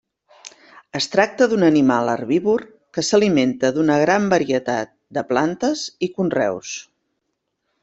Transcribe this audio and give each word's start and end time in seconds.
Es 0.99 1.07
tracta 1.15 1.47
d'un 1.51 1.65
animal 1.67 2.09
herbívor 2.13 2.63
que 2.97 3.03
s'alimenta 3.09 3.71
d'una 3.77 3.99
gran 4.05 4.27
varietat 4.33 4.95
de 5.19 5.27
plantes 5.35 5.85
i 6.09 6.13
conreus. 6.19 6.75